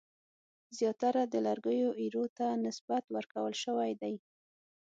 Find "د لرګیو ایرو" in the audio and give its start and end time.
1.27-2.25